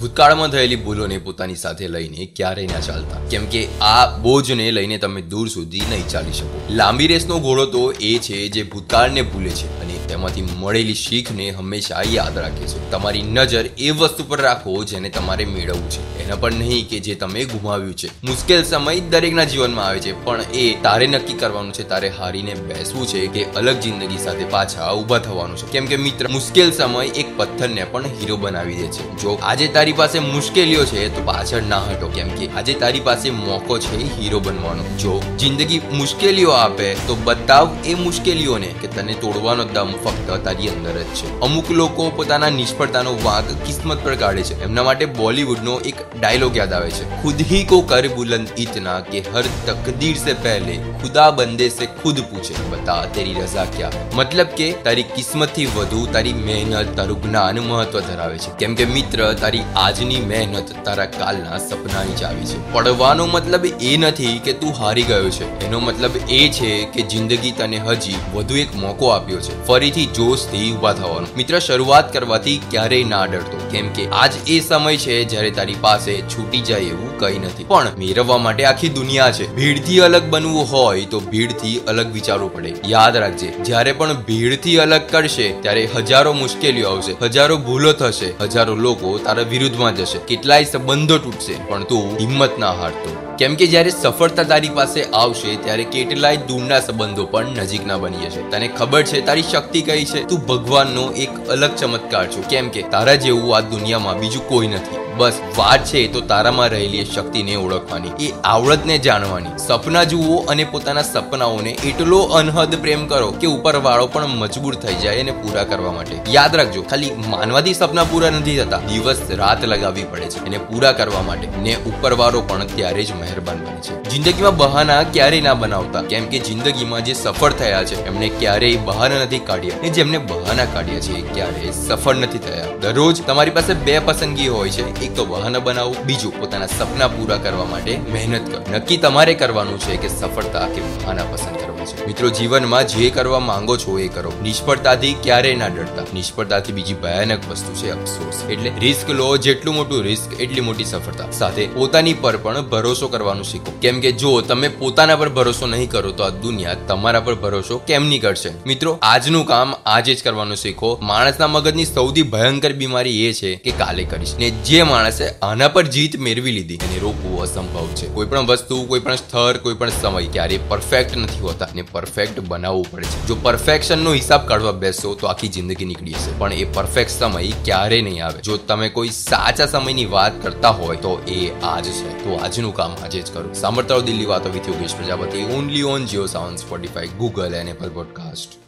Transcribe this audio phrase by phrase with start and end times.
[0.00, 3.20] ભૂતકાળમાં થયેલી ભૂલોને પોતાની સાથે લઈને ક્યારેય ના ચાલતા.
[3.30, 6.60] કેમ કે આ બોજને લઈને તમે દૂર સુધી નહીં ચાલી શકો.
[6.70, 12.02] લાંબી રેસનો ઘોડો તો એ છે જે ભૂતકાળને ભૂલે છે અને તેમાંથી મળેલી શીખને હંમેશા
[12.12, 16.24] યાદ રાખે છે તમારી નજર એ વસ્તુ પર રાખો જેને તમારે મેળવવું છે.
[16.24, 18.08] એના પર નહીં કે જે તમે ગુમાવ્યું છે.
[18.24, 23.06] મુશ્કેલ સમય દરેકના જીવનમાં આવે છે, પણ એ તારે નક્કી કરવાનું છે, તારે હારીને બેસવું
[23.06, 25.66] છે કે અલગ જિંદગી સાથે પાછા ઊભા થવાનું છે.
[25.72, 29.16] કેમ કે મિત્ર, મુશ્કેલ સમય એક પથ્થરને પણ હીરો બનાવી દે છે.
[29.22, 32.08] જો આજે તારી પાસે મુશ્કેલીઓ છે, તો પાછળ ના હટો.
[32.08, 34.82] કેમ કે આજે તારી પાસે મોકો છે હીરો બનવાનો.
[34.98, 40.96] જો જિંદગી મુશ્કેલીઓ આપે, તો બતાવ એ મુશ્કેલીઓને કે તને તોડવાનો દમ ફક્ત તારી અંદર
[41.02, 41.32] જ છે.
[41.40, 44.62] અમુક લોકો પોતાના નિષ્ફળતાનો વાંક કિસ્મત પર કાઢે છે.
[44.64, 47.22] એમના માટે બોલિવૂડનો એક ડાયલોગ યાદ આવે છે.
[47.22, 52.20] ખુદ હી કો કર બુલંદ ઇતના કે હર તકદીર સે પહેલે ખુદા બંદે સે ખુદ
[52.30, 52.54] પૂછે.
[52.70, 58.38] બતા તેરી રઝા ક્યા મતલબ કે તારી કિસ્મતથી વધુ તારી મહેનત, તારું જ્ઞાન મહત્વ ધરાવે
[58.38, 58.50] છે.
[58.58, 62.72] કેમ કે મિત્ર, તારી આજની મહેનત તારા કાલના સપનાની ચાવી છે.
[62.72, 65.66] પડવાનો મતલબ એ નથી કે તું હારી ગયો છે.
[65.66, 69.66] એનો મતલબ એ છે કે જિંદગી તને હજી વધુ એક મોકો આપ્યો છે.
[69.66, 71.26] ફરી ફરીથી જોશથી ઊભા થવાનો.
[71.36, 73.58] મિત્ર, શરૂઆત કરવાથી ક્યારેય ના ડરતો.
[73.70, 77.64] કેમ કે આજ એ સમય છે જ્યારે તારી પાસે છૂટી જાય એવું કંઈ નથી.
[77.64, 79.54] પણ મેળવવા માટે આખી દુનિયા છે.
[79.56, 82.74] ભીડથી અલગ બનવું હોય તો ભીડથી અલગ વિચારવું પડે.
[82.88, 88.74] યાદ રાખજે, જ્યારે પણ ભીડથી અલગ કરશે, ત્યારે હજારો મુશ્કેલીઓ આવશે, હજારો ભૂલો થશે, હજારો
[88.74, 90.18] લોકો તારા વિરુદ્ધમાં જશે.
[90.18, 93.25] કેટલાય સંબંધો તૂટશે, પણ તું હિંમત ના હારતો.
[93.38, 98.50] કેમ કે જ્યારે સફળતા તારી પાસે આવશે, ત્યારે કેટલાય દૂરના સંબંધો પણ નજીકના બની જશે.
[98.50, 100.24] તને ખબર છે, તારી શક્તિ કઈ છે?
[100.24, 102.44] તું ભગવાનનો એક અલગ ચમત્કાર છો.
[102.50, 105.05] કેમ કે તારા જેવું આ દુનિયામાં બીજું કોઈ નથી.
[105.18, 109.54] બસ વાત છે તો તારામાં રહેલી શક્તિને ઓળખવાની, એ આવડતને જાણવાની.
[109.66, 115.24] સપના જુઓ અને પોતાના સપનાઓને એટલો અનહદ પ્રેમ કરો કે ઉપરવાળો પણ મજબૂર થઈ જાય
[115.24, 116.20] એને પૂરા કરવા માટે.
[116.36, 120.92] યાદ રાખજો, ખાલી માનવાથી સપના પૂરા નથી થતા, દિવસ રાત લગાવવી પડે છે એને પૂરા
[120.92, 121.46] કરવા માટે.
[121.60, 124.10] ને ઉપરવાળો પણ ત્યારે જ મહેરબાન બને છે.
[124.10, 129.22] જિંદગીમાં બહાના ક્યારેય ના બનાવતા, કેમ કે જિંદગીમાં જે સફળ થયા છે, એમને ક્યારેય બહાના
[129.24, 129.82] નથી કાઢ્યા.
[129.82, 132.78] ને જેમને બહાના કાઢ્યા છે ક્યારેય સફળ નથી થયા.
[132.80, 137.38] દરરોજ તમારી પાસે બે પસંદગી હોય છે એક તો વાહન બનાવો, બીજું પોતાના સપના પૂરા
[137.38, 138.62] કરવા માટે મહેનત કરો.
[138.72, 141.75] નક્કી તમારે કરવાનું છે કે સફળતા કે વાહન પસંદ કરવા.
[141.86, 142.06] છે.
[142.06, 144.32] મિત્રો, જીવનમાં જે કરવા માંગો છો એ કરો.
[144.42, 146.02] નિષ્ફળતાથી ક્યારેય ના ડરતા.
[146.14, 148.50] નિષ્ફળતાથી બીજી ભયાનક વસ્તુ છે અફસોસ.
[148.50, 151.30] એટલે રિસ્ક લો, જેટલું મોટું રિસ્ક, એટલી મોટી સફળતા.
[151.30, 153.72] સાથે પોતાની પર પણ ભરોસો કરવાનું શીખો.
[153.82, 157.78] કેમ કે જો તમે પોતાના પર ભરોસો નહીં કરો, તો આ દુનિયા તમારા પર ભરોસો
[157.78, 160.98] કેમ નહીં કરશે મિત્રો, આજનું કામ આજે જ કરવાનું શીખો.
[161.02, 164.34] માણસના મગજની સૌથી ભયંકર બીમારી એ છે કે કાલે કરીશ.
[164.38, 168.06] ને જે માણસે આના પર જીત મેળવી લીધી, એને રોકવું અસંભવ છે.
[168.06, 171.68] કોઈ પણ વસ્તુ, કોઈ પણ સ્થળ, કોઈ પણ સમય ક્યારેય પરફેક્ટ નથી હોતા.
[171.76, 173.26] ને પરફેક્ટ બનાવવું પડે છે.
[173.26, 176.38] જો પરફેક્શનનો હિસાબ કાઢવા બેસો તો આખી જિંદગી નીકળી જશે.
[176.38, 178.40] પણ એ પરફેક્ટ સમય ક્યારે નહીં આવે?
[178.40, 182.24] જો તમે કોઈ સાચા સમયની વાત કરતા હોય તો એ આજ છે.
[182.24, 183.52] તો આજનું કામ આજે જ કરો.
[183.52, 185.44] સાંભળતા દિલ્હી વાતો with Yogesh Prajapati.
[185.54, 188.65] Only on JioSaavn Spotify Google and Apple podcast